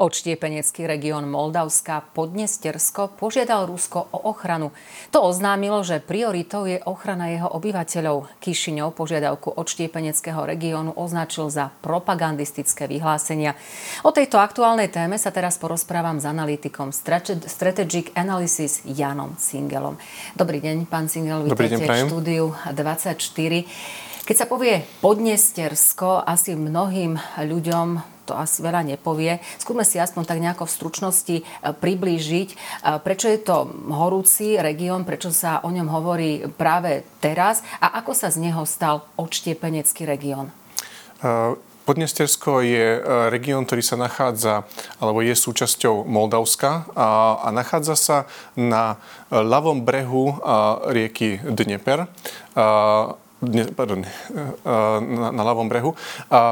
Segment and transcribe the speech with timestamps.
[0.00, 4.72] Odštiepenecký región Moldavska Podnestersko požiadal Rusko o ochranu.
[5.12, 8.40] To oznámilo, že prioritou je ochrana jeho obyvateľov.
[8.40, 13.52] Kišiňov požiadavku odštiepeneckého regiónu označil za propagandistické vyhlásenia.
[14.00, 16.96] O tejto aktuálnej téme sa teraz porozprávam s analytikom
[17.44, 20.00] Strategic Analysis Janom Singelom.
[20.32, 23.20] Dobrý deň, pán Singel, vítajte v štúdiu 24.
[24.24, 29.42] Keď sa povie Podnestersko, asi mnohým ľuďom to asi veľa nepovie.
[29.58, 31.44] Skúsme si aspoň tak nejako v stručnosti e,
[31.74, 32.56] priblížiť, e,
[33.02, 38.30] prečo je to horúci región, prečo sa o ňom hovorí práve teraz a ako sa
[38.30, 40.54] z neho stal odštiepenecký región.
[41.18, 41.58] Uh...
[41.80, 43.02] Podnestersko je
[43.34, 44.62] región, ktorý sa nachádza,
[45.02, 48.18] alebo je súčasťou Moldavska a, a nachádza sa
[48.54, 49.00] na
[49.32, 50.38] ľavom brehu
[50.86, 52.06] rieky Dnieper.
[52.06, 52.06] A,
[53.76, 54.10] pardon, eh,
[55.00, 55.96] na, na ľavom brehu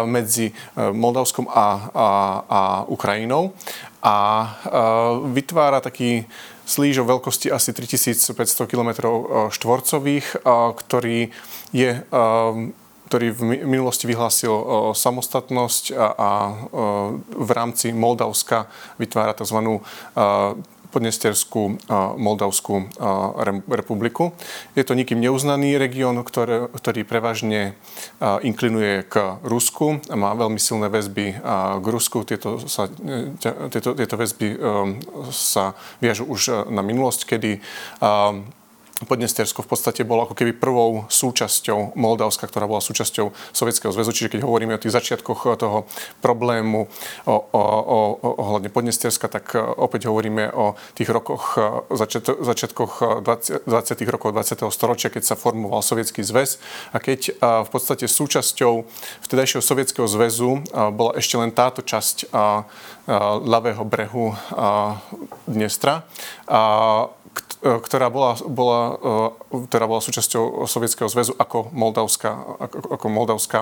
[0.09, 1.67] medzi eh, Moldavskom a, a,
[2.49, 3.53] a Ukrajinou
[4.01, 4.49] a eh,
[5.37, 6.25] vytvára taký
[6.69, 8.91] slíž o veľkosti asi 3500 km
[9.49, 10.45] štvorcových,
[10.77, 11.33] ktorý
[11.73, 11.91] je
[13.09, 14.53] ktorý v minulosti vyhlásil
[14.93, 16.31] samostatnosť a, a
[17.25, 18.69] v rámci Moldavska
[19.01, 19.81] vytvára tzv.
[20.89, 21.77] Podnesterskú
[22.17, 22.89] Moldavskú
[23.69, 24.33] republiku.
[24.73, 27.77] Je to nikým neuznaný región, ktorý, ktorý prevažne
[28.23, 30.01] inklinuje k Rusku.
[30.13, 31.27] Má veľmi silné väzby
[31.79, 32.25] k Rusku.
[32.25, 32.89] Tieto, sa,
[33.69, 34.49] tieto, tieto väzby
[35.31, 37.61] sa viažu už na minulosť, kedy
[39.07, 44.11] Podnestersko v podstate bolo ako keby prvou súčasťou Moldavska, ktorá bola súčasťou Sovietskeho zväzu.
[44.11, 45.87] Čiže keď hovoríme o tých začiatkoch toho
[46.19, 46.91] problému
[47.29, 47.99] o, o, o,
[48.43, 54.03] ohľadne Podnesterska, tak e, opäť hovoríme o tých rokoch, e, začiat, začiatkoch 20, 20.
[54.11, 54.67] rokov 20.
[54.75, 56.59] storočia, keď sa formoval Sovietský zväz
[56.91, 58.83] a keď v podstate súčasťou
[59.23, 62.33] vtedajšieho Sovietskeho zväzu bola ešte len táto časť
[63.45, 64.35] ľavého brehu
[65.47, 66.05] Dnestra.
[67.59, 68.81] E, ktorá bola, bola,
[69.51, 72.31] e, ktorá bola súčasťou Sovietskeho zväzu ako Moldavská,
[72.63, 73.61] ako, ako Moldavská,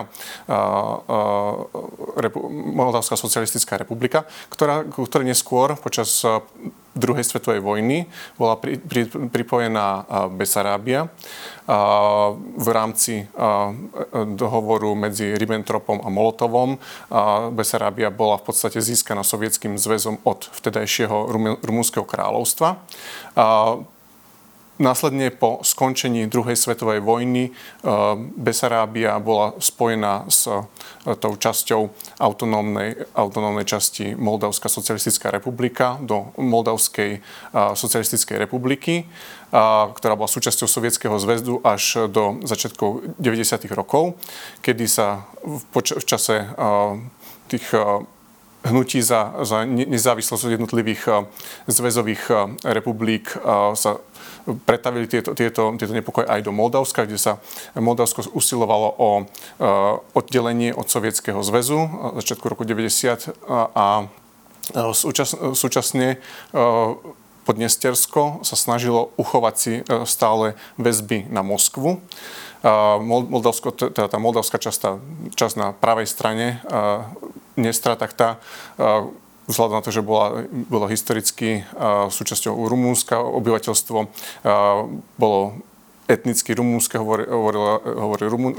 [2.21, 6.21] repu, Moldavská socialistická republika, ktorá, ktorá neskôr počas
[6.97, 8.09] druhej svetovej vojny
[8.41, 11.13] bola pri, pri, pripojená Besarábia
[12.57, 13.27] v rámci
[14.39, 16.79] dohovoru medzi Ribbentropom a Molotovom.
[17.53, 21.31] Besarábia bola v podstate získaná sovietským zväzom od vtedajšieho
[21.63, 22.79] rumúnskeho kráľovstva.
[24.77, 27.51] Následne po skončení druhej svetovej vojny e,
[28.37, 30.61] Besarábia bola spojená s e,
[31.17, 31.89] tou časťou
[32.21, 37.21] autonómnej, autonómnej časti Moldavská socialistická republika do Moldavskej e,
[37.73, 39.09] socialistickej republiky,
[39.97, 43.65] ktorá bola súčasťou Sovietskeho zväzdu až do začiatkov 90.
[43.73, 44.19] rokov,
[44.61, 46.51] kedy sa v, poč- v čase
[47.47, 47.71] tých
[48.67, 51.31] hnutí za, za nezávislosť jednotlivých
[51.71, 52.23] zväzových
[52.67, 53.33] republik
[53.79, 54.03] sa
[54.67, 57.43] pretavili tieto, tieto, tieto nepokoje aj do Moldavska, kde sa
[57.75, 59.11] Moldavsko usilovalo o
[60.15, 61.79] oddelenie od Sovietskeho zväzu
[62.23, 63.87] začiatku roku 90 a, a
[64.95, 66.23] súčas, súčasne
[67.47, 69.73] Podnestersko sa snažilo uchovať si
[70.03, 72.03] stále väzby na Moskvu.
[73.07, 74.99] Moldavsko, teda tá moldavská časť,
[75.39, 76.59] časť na pravej strane
[77.57, 78.37] Dnestra, tak tá
[79.47, 81.65] vzhľadom na to, že bola, bola historicky
[82.11, 83.99] súčasťou Rumúnska, obyvateľstvo
[85.17, 85.41] bolo
[86.07, 88.53] etnicky rumúnske, hovorí, hovoril, hovorí rumun,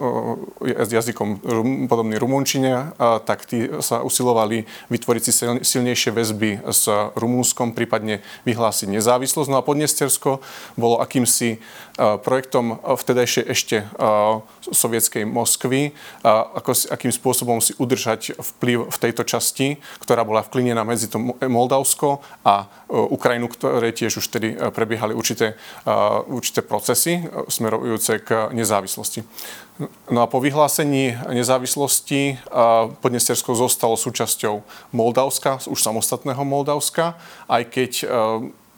[0.84, 2.92] jazykom rum, podobný rumunčine,
[3.24, 5.32] tak tí sa usilovali vytvoriť si
[5.64, 9.48] silnejšie väzby s Rumúnskom, prípadne vyhlásiť nezávislosť.
[9.48, 10.44] No a Podnestersko
[10.76, 11.64] bolo akýmsi
[11.98, 13.88] projektom vtedajšie ešte
[14.68, 15.96] sovietskej Moskvy,
[16.28, 22.20] ako, akým spôsobom si udržať vplyv v tejto časti, ktorá bola vklinená medzi to Moldavsko
[22.44, 25.56] a Ukrajinu, ktoré tiež už tedy prebiehali určité,
[26.28, 29.22] určité procesy smerujúce k nezávislosti.
[30.10, 32.42] No a po vyhlásení nezávislosti
[32.98, 37.14] Podnestersko zostalo súčasťou Moldavska, už samostatného Moldavska,
[37.46, 37.92] aj keď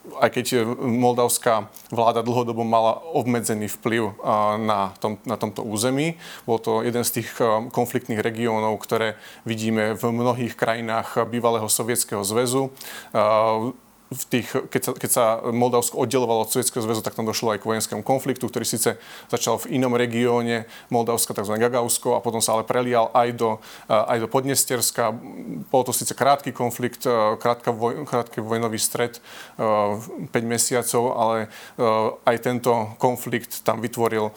[0.09, 4.17] aj keď moldavská vláda dlhodobo mala obmedzený vplyv
[4.57, 6.17] na, tom, na tomto území.
[6.49, 7.29] Bol to jeden z tých
[7.69, 12.73] konfliktných regiónov, ktoré vidíme v mnohých krajinách bývalého Sovietskeho zväzu
[14.09, 17.61] v tých, keď, sa, keď sa Moldavsko oddelovalo od Sovietskeho zväzu, tak tam došlo aj
[17.61, 18.97] k vojenskému konfliktu, ktorý síce
[19.29, 21.53] začal v inom regióne Moldavska, tzv.
[21.61, 25.13] Gagausko, a potom sa ale prelial aj do, aj do Podnesterska.
[25.69, 27.05] Bol to síce krátky konflikt,
[27.37, 29.21] krátka voj, krátky vojnový stred,
[29.61, 31.37] 5 mesiacov, ale
[32.25, 34.33] aj tento konflikt tam vytvoril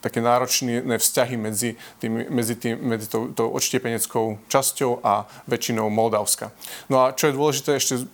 [0.00, 6.56] také náročné vzťahy medzi, tým, medzi, tým, medzi tou, tou odštiepeneckou časťou a väčšinou Moldavska.
[6.88, 8.08] No a čo je dôležité ešte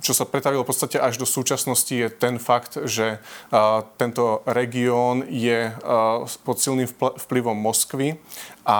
[0.00, 3.18] čo sa pretavilo v podstate až do súčasnosti, je ten fakt, že
[3.96, 5.72] tento región je
[6.44, 8.20] pod silným vplyvom Moskvy
[8.68, 8.78] a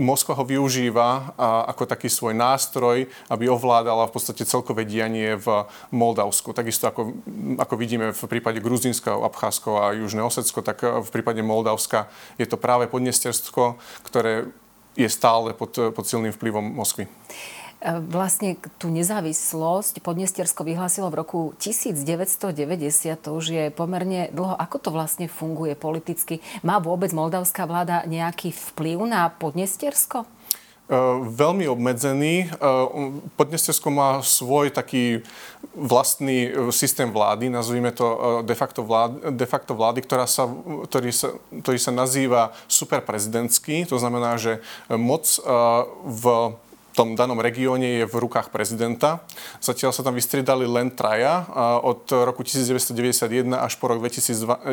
[0.00, 1.36] Moskva ho využíva
[1.68, 6.56] ako taký svoj nástroj, aby ovládala v podstate celkové dianie v Moldavsku.
[6.56, 7.20] Takisto ako,
[7.60, 12.08] ako vidíme v prípade Gruzinska, Abcházsko a Južné Osecko, tak v prípade Moldavska
[12.40, 14.48] je to práve Podnestersko, ktoré
[14.96, 17.04] je stále pod, pod silným vplyvom Moskvy.
[17.80, 22.04] E, vlastne tú nezávislosť Podnestersko vyhlásilo v roku 1990,
[23.16, 24.52] to už je pomerne dlho.
[24.52, 26.44] Ako to vlastne funguje politicky?
[26.60, 30.28] Má vôbec moldavská vláda nejaký vplyv na Podnestersko?
[30.90, 32.52] Uh, veľmi obmedzený.
[32.60, 35.24] Uh, Podnestersko má svoj taký
[35.72, 40.50] vlastný systém vlády, nazvime to de facto vlády, de facto vlády ktorá sa,
[40.90, 41.32] ktorý, sa,
[41.62, 43.88] ktorý sa nazýva superprezidentský.
[43.88, 44.60] To znamená, že
[44.90, 45.38] moc
[46.04, 46.24] v
[46.94, 49.22] tom danom regióne je v rukách prezidenta.
[49.62, 51.46] Zatiaľ sa tam vystriedali len traja.
[51.86, 54.66] Od roku 1991 až po rok 2011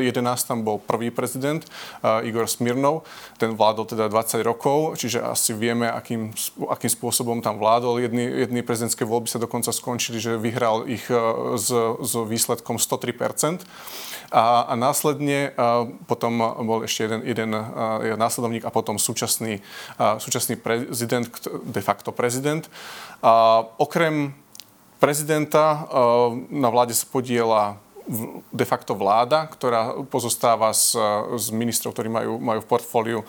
[0.43, 1.61] tam bol prvý prezident
[2.03, 3.05] Igor Smirnov.
[3.37, 6.33] Ten vládol teda 20 rokov, čiže asi vieme, akým,
[6.67, 8.01] akým spôsobom tam vládol.
[8.01, 11.05] Jedny, jedny prezidentské voľby sa dokonca skončili, že vyhral ich
[11.55, 11.69] s,
[12.01, 13.63] s výsledkom 103%.
[14.27, 19.63] A, a následne a potom bol ešte jeden, jeden a, následovník a potom súčasný,
[19.97, 21.23] súčasný prezident,
[21.63, 22.67] de facto prezident.
[23.23, 24.35] A, okrem
[24.99, 25.77] prezidenta a,
[26.51, 27.77] na vláde sa podiela
[28.55, 30.95] de facto vláda, ktorá pozostáva z,
[31.35, 33.19] z ministrov, ktorí majú, majú v portfóliu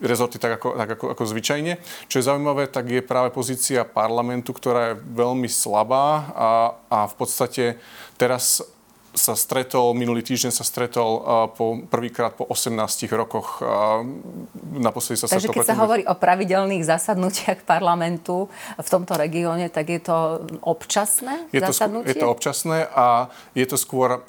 [0.00, 1.72] rezorty tak, ako, tak ako, ako zvyčajne.
[2.08, 6.50] Čo je zaujímavé, tak je práve pozícia parlamentu, ktorá je veľmi slabá a,
[6.86, 7.64] a v podstate
[8.20, 8.60] teraz
[9.16, 11.24] sa stretol, minulý týždeň sa stretol
[11.56, 12.76] po, prvýkrát po 18
[13.16, 13.64] rokoch.
[14.76, 20.00] Naposledy sa Takže keď sa hovorí o pravidelných zasadnutiach parlamentu v tomto regióne, tak je
[20.04, 22.12] to občasné je to, zasadnutie?
[22.12, 24.20] je to občasné a je to skôr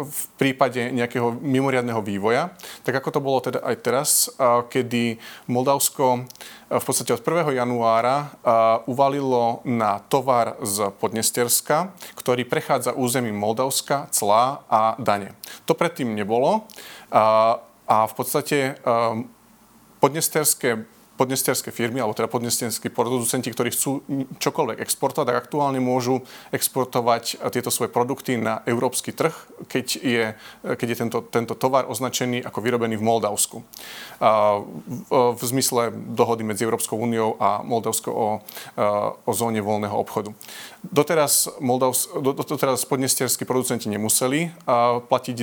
[0.00, 2.56] v prípade nejakého mimoriadného vývoja.
[2.88, 4.32] Tak ako to bolo teda aj teraz,
[4.72, 5.20] kedy
[5.52, 6.24] Moldavsko
[6.72, 7.52] v podstate od 1.
[7.52, 8.32] januára
[8.88, 15.34] uvalilo na tovar z Podnesterska, ktorý prechádza územím Moldavska, clá a dane.
[15.66, 16.70] To predtým nebolo
[17.10, 18.78] a v podstate
[19.98, 20.86] podnesterské
[21.22, 24.02] podnesterské firmy, alebo teda podnesterskí producenti, ktorí chcú
[24.42, 29.30] čokoľvek exportovať, tak aktuálne môžu exportovať tieto svoje produkty na európsky trh,
[29.70, 30.24] keď je,
[30.66, 33.62] keď je tento, tento tovar označený ako vyrobený v Moldavsku.
[35.14, 38.28] V, zmysle dohody medzi Európskou úniou a Moldavskou o,
[39.22, 40.34] o zóne voľného obchodu.
[40.82, 44.50] Doteraz, Moldavs, doteraz podnesterskí producenti nemuseli
[45.06, 45.36] platiť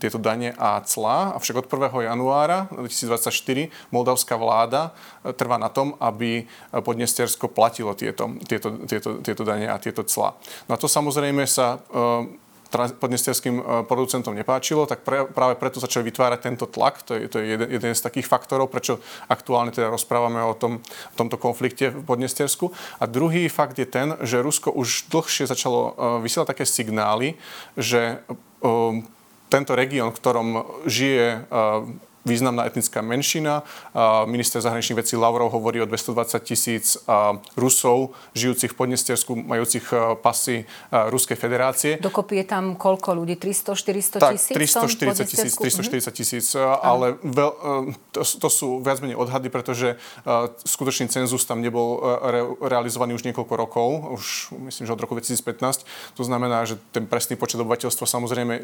[0.00, 2.08] tieto dane a clá, avšak od 1.
[2.08, 4.85] januára 2024 moldavská vláda
[5.34, 10.34] trvá na tom, aby Podnestersko platilo tieto, tieto, tieto, tieto dane a tieto clá.
[10.66, 11.80] No a to samozrejme sa
[12.74, 17.02] podnesterským e, producentom nepáčilo, tak pre, práve preto začali vytvárať tento tlak.
[17.06, 18.98] To je, to je jeden, jeden z takých faktorov, prečo
[19.30, 22.70] aktuálne teda rozprávame o, tom, o tomto konflikte v Podnestersku.
[23.00, 27.38] A druhý fakt je ten, že Rusko už dlhšie začalo vysielať také signály,
[27.78, 28.98] že uh,
[29.46, 30.48] tento región, v ktorom
[30.90, 31.46] žije
[32.26, 33.62] významná etnická menšina.
[34.26, 36.98] Minister zahraničných vecí Lavrov hovorí o 220 tisíc
[37.54, 39.86] Rusov, žijúcich v Podnestersku, majúcich
[40.20, 42.02] pasy Ruskej federácie.
[42.02, 43.38] Dokopy je tam koľko ľudí?
[43.38, 44.50] 300-400 tisíc?
[44.50, 47.50] Tak, 340 tisíc, 340 tisíc, ale veľ,
[48.10, 49.94] to, to sú viac menej odhady, pretože
[50.66, 54.24] skutočný cenzus tam nebol re, realizovaný už niekoľko rokov, už
[54.66, 55.86] myslím, že od roku 2015.
[56.18, 58.54] To znamená, že ten presný počet obyvateľstva samozrejme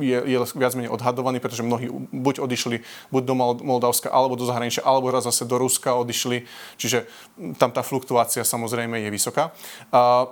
[0.00, 4.86] je, je viac menej odhadovaný, pretože mnohí buď odišli buď do Moldavska, alebo do zahraničia,
[4.86, 6.44] alebo raz zase do Ruska odišli.
[6.78, 7.08] Čiže
[7.58, 9.50] tam tá fluktuácia samozrejme je vysoká.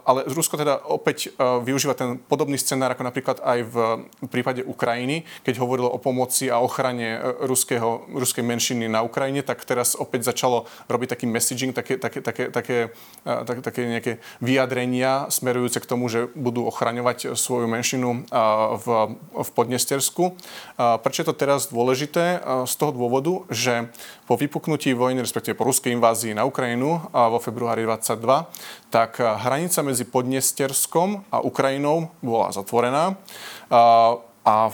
[0.07, 3.77] Ale Rusko teda opäť využíva ten podobný scenár ako napríklad aj v
[4.29, 9.65] prípade Ukrajiny, keď hovorilo o pomoci a ochrane e, ruského, ruskej menšiny na Ukrajine, tak
[9.65, 12.79] teraz opäť začalo robiť taký messaging, také, také, také, také,
[13.25, 14.13] také, také nejaké
[14.45, 18.29] vyjadrenia smerujúce k tomu, že budú ochraňovať svoju menšinu
[18.77, 18.87] v,
[19.33, 20.37] v Podnestersku.
[20.77, 22.43] Prečo je to teraz dôležité?
[22.65, 23.89] Z toho dôvodu, že
[24.25, 28.49] po vypuknutí vojny, respektíve po ruskej invázii na Ukrajinu vo februári 22,
[28.93, 33.17] tak hranica medzi Podnesterskom a Ukrajinou bola zatvorená.
[34.45, 34.73] A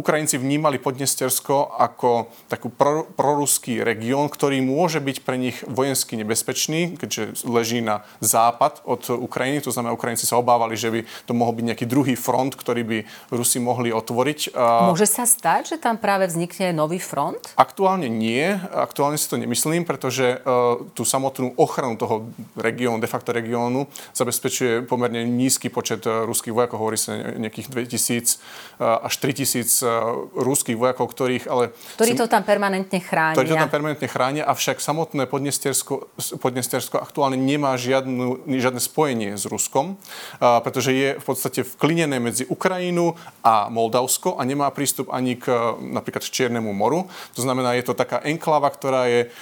[0.00, 6.96] Ukrajinci vnímali Podnestersko ako takú pro, proruský región, ktorý môže byť pre nich vojensky nebezpečný,
[6.96, 9.60] keďže leží na západ od Ukrajiny.
[9.60, 12.98] To znamená, Ukrajinci sa obávali, že by to mohol byť nejaký druhý front, ktorý by
[13.28, 14.56] Rusi mohli otvoriť.
[14.88, 17.52] Môže sa stať, že tam práve vznikne nový front?
[17.60, 18.56] Aktuálne nie.
[18.72, 23.84] Aktuálne si to nemyslím, pretože uh, tú samotnú ochranu toho regiónu, de facto regiónu,
[24.16, 26.80] zabezpečuje pomerne nízky počet ruských vojakov.
[26.80, 28.40] Hovorí sa nejakých 2000
[28.80, 29.89] uh, až 3000
[30.36, 31.70] ruských vojakov, ktorých ale...
[31.96, 33.36] Ktorí to tam permanentne chránia.
[33.36, 39.44] Ktorí to tam permanentne chránia, avšak samotné Podnestersko, Podnestersko aktuálne nemá žiadnu, žiadne spojenie s
[39.46, 40.00] Ruskom,
[40.38, 43.14] pretože je v podstate vklinené medzi Ukrajinu
[43.46, 47.10] a Moldavsko a nemá prístup ani k napríklad Čiernemu moru.
[47.34, 49.32] To znamená, je to taká enklava, ktorá je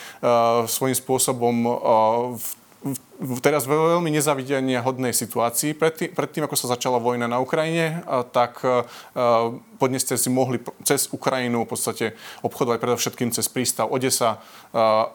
[0.66, 1.56] svojím spôsobom
[2.38, 2.96] v
[3.42, 5.74] teraz v veľmi nezavidenia hodnej situácii.
[5.74, 8.62] Predtým, predtým, ako sa začala vojna na Ukrajine, tak
[9.78, 14.42] Podneste si mohli cez Ukrajinu v podstate obchodovať predovšetkým cez prístav Odesa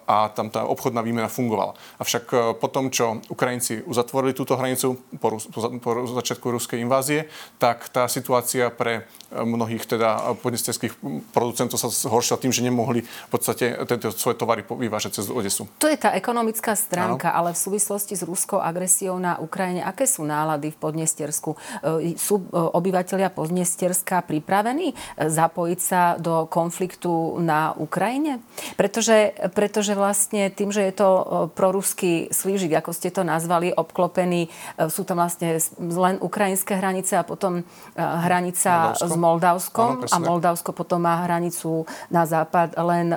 [0.07, 1.75] a tam tá obchodná výmena fungovala.
[1.99, 7.27] Avšak po tom, čo Ukrajinci uzatvorili túto hranicu po, po, po začiatku ruskej invázie,
[7.59, 9.03] tak tá situácia pre
[9.35, 10.95] mnohých teda podnesterských
[11.35, 15.67] producentov sa zhoršila tým, že nemohli v podstate tento svoje tovary vyvážať cez Odesu.
[15.83, 17.35] To je tá ekonomická stránka, no.
[17.35, 21.53] ale v súvislosti súvislosti s ruskou agresiou na Ukrajine, aké sú nálady v Podnestersku?
[22.01, 28.41] E, sú e, obyvateľia Podnesterska pripravení e, zapojiť sa do konfliktu na Ukrajine?
[28.73, 31.09] Pretože, pretože vlastne tým, že je to
[31.53, 34.49] proruský slížik, ako ste to nazvali, obklopený,
[34.89, 37.61] sú tam vlastne len ukrajinské hranice a potom
[37.93, 39.05] hranica Moldavsko.
[39.05, 43.13] s Moldavskom ano, a Moldavsko potom má hranicu na západ len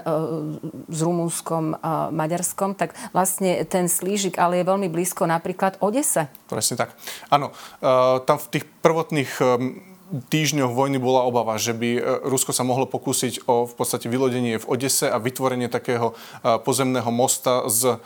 [0.90, 6.26] s Rumúnskom a Maďarskom, tak vlastne ten slížik ale je veľmi blízko napríklad Odese.
[6.50, 6.99] Presne tak.
[7.30, 12.54] Áno, uh, tam v tých prvotných um, týždňoch vojny bola obava, že by e, Rusko
[12.54, 17.98] sa mohlo pokúsiť o v podstate vylodenie v Odese a vytvorenie takého pozemného mosta z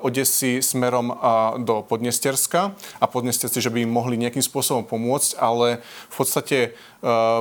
[0.00, 1.12] Odesy smerom
[1.62, 2.72] do Podnesterska.
[3.00, 6.58] A Podnesterci, že by im mohli nejakým spôsobom pomôcť, ale v podstate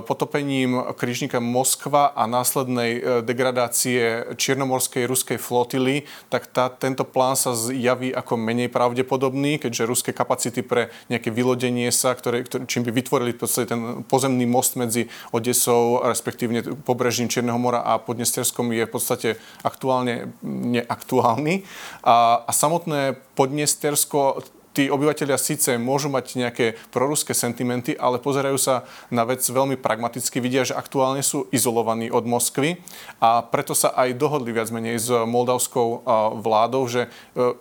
[0.03, 8.11] potopením krížnika Moskva a následnej degradácie Čiernomorskej ruskej flotily, tak tá, tento plán sa javí
[8.11, 13.31] ako menej pravdepodobný, keďže ruské kapacity pre nejaké vylodenie sa, ktoré, ktoré, čím by vytvorili
[13.39, 19.29] ten pozemný most medzi Odesou, respektívne pobrežím Čierneho mora a Podnesterskom je v podstate
[19.61, 21.63] aktuálne neaktuálny.
[22.03, 28.89] A, a samotné Podnestersko tí obyvateľia síce môžu mať nejaké proruské sentimenty, ale pozerajú sa
[29.13, 32.81] na vec veľmi pragmaticky, vidia, že aktuálne sú izolovaní od Moskvy
[33.21, 36.03] a preto sa aj dohodli viac menej s moldavskou
[36.41, 37.07] vládou, že
[37.37, 37.53] e,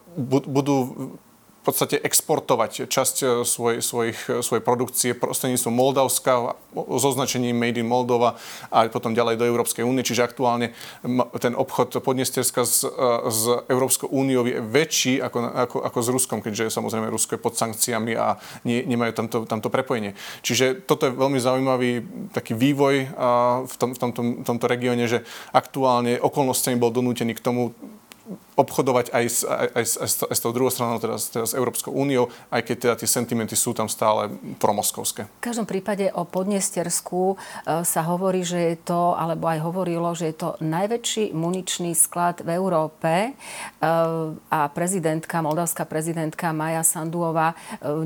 [0.48, 0.76] budú
[1.62, 7.78] v podstate exportovať časť e, svoj, svojich, e, svojej produkcie prostredníctvom Moldavska s označením Made
[7.78, 8.34] in Moldova
[8.74, 10.02] a potom ďalej do Európskej únie.
[10.02, 10.74] Čiže aktuálne
[11.38, 12.90] ten obchod Podnesterska s, e,
[13.30, 17.54] s Európskou úniou je väčší ako, ako, ako s Ruskom, keďže samozrejme Rusko je pod
[17.54, 20.18] sankciami a nie, nemajú tamto, tamto prepojenie.
[20.42, 21.90] Čiže toto je veľmi zaujímavý
[22.34, 23.14] taký vývoj
[23.70, 25.22] v, tom, v tomto, tomto regióne, že
[25.54, 27.70] aktuálne okolnostami bol donútený k tomu
[28.62, 32.30] obchodovať aj s, aj, aj, s, aj s tou druhou stranou, teda s Európskou úniou,
[32.48, 34.30] aj keď teda tie sentimenty sú tam stále
[34.62, 35.26] promoskovské.
[35.26, 37.36] V každom prípade o Podnestersku e,
[37.82, 42.54] sa hovorí, že je to, alebo aj hovorilo, že je to najväčší muničný sklad v
[42.54, 43.30] Európe e,
[44.38, 47.56] a prezidentka, moldavská prezidentka Maja Sanduová e,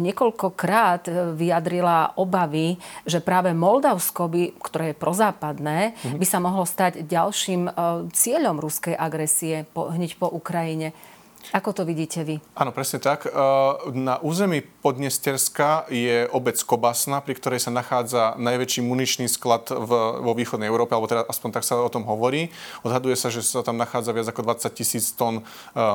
[0.01, 6.19] niekoľkokrát vyjadrila obavy, že práve Moldavsko, by, ktoré je prozápadné, mm-hmm.
[6.19, 7.69] by sa mohlo stať ďalším
[8.13, 10.46] cieľom ruskej agresie po, hneď po Ukrajine.
[10.47, 10.93] Ukrajine.
[11.55, 12.43] Ako to vidíte vy?
[12.59, 13.31] Áno, presne tak.
[13.95, 19.91] Na území Podnesterska je obec Kobasna, pri ktorej sa nachádza najväčší muničný sklad v,
[20.27, 22.51] vo východnej Európe, alebo teda aspoň tak sa o tom hovorí.
[22.83, 25.47] Odhaduje sa, že sa tam nachádza viac ako 20 tisíc tón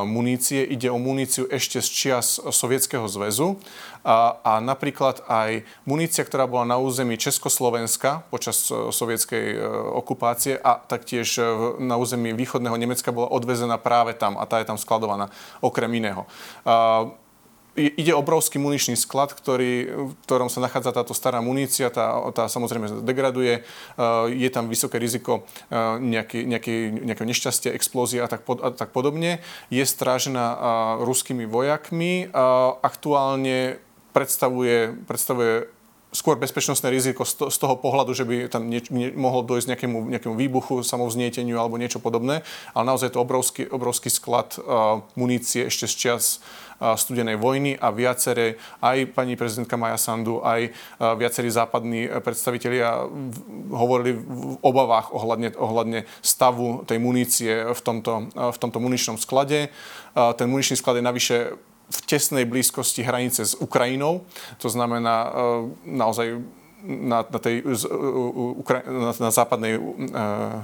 [0.08, 0.64] munície.
[0.64, 3.60] Ide o muníciu ešte z čias Sovietskeho zväzu.
[4.02, 9.62] A, a napríklad aj munícia, ktorá bola na území Československa počas sovietskej
[9.94, 11.38] okupácie a taktiež
[11.78, 15.30] na území východného Nemecka bola odvezená práve tam a tá je tam skladovaná
[15.62, 16.26] okrem iného.
[17.72, 23.00] Ide obrovský muničný sklad, ktorý, v ktorom sa nachádza táto stará munícia, tá, tá samozrejme
[23.00, 23.64] degraduje,
[24.28, 25.48] je tam vysoké riziko
[26.04, 29.40] nejaké, nejaké, nejakého nešťastia, explózia a tak, pod, a tak podobne.
[29.72, 30.60] Je strážená
[31.00, 32.28] ruskými vojakmi.
[32.84, 33.80] Aktuálne
[34.12, 35.72] predstavuje, predstavuje
[36.12, 40.36] skôr bezpečnostné riziko z toho pohľadu, že by tam nieč, nie, mohlo dojsť nejakému, nejakému
[40.36, 42.44] výbuchu, samovznieteniu alebo niečo podobné.
[42.76, 46.44] Ale naozaj je to obrovský, obrovský sklad uh, munície ešte z
[46.84, 53.08] uh, studenej vojny a viaceré, aj pani prezidentka Maja Sandu, aj uh, viacerí západní predstavitelia
[53.72, 59.72] hovorili v obavách ohľadne, ohľadne stavu tej munície v tomto, v tomto muničnom sklade.
[60.12, 61.38] Ten muničný sklad je navyše
[61.92, 64.24] v tesnej blízkosti hranice s Ukrajinou.
[64.64, 65.30] To znamená e,
[65.92, 66.40] naozaj
[66.86, 67.86] na, na, tej, z,
[68.90, 69.86] na, na západnej uh,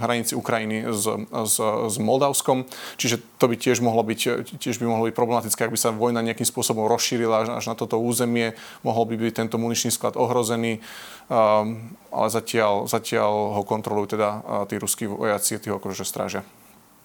[0.01, 2.65] hranici Ukrajiny s, s, s Moldavskom.
[2.97, 6.25] Čiže to by tiež mohlo byť, tiež by mohlo byť problematické, ak by sa vojna
[6.25, 8.57] nejakým spôsobom rozšírila až, na toto územie.
[8.81, 10.81] Mohol by byť tento muničný sklad ohrozený,
[12.09, 14.29] ale zatiaľ, zatiaľ ho kontrolujú teda
[14.65, 16.41] tí ruskí vojaci, tí ho akože strážia.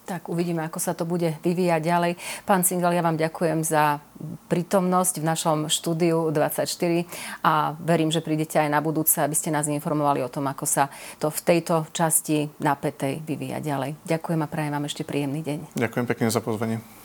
[0.03, 2.13] Tak uvidíme, ako sa to bude vyvíjať ďalej.
[2.43, 4.03] Pán Singal, ja vám ďakujem za
[4.51, 6.67] prítomnosť v našom štúdiu 24
[7.43, 10.91] a verím, že prídete aj na budúce, aby ste nás informovali o tom, ako sa
[11.23, 13.95] to v tejto časti napätej vyvíja ďalej.
[14.03, 15.59] Ďakujem a prajem vám ešte príjemný deň.
[15.79, 17.02] Ďakujem pekne za pozvanie.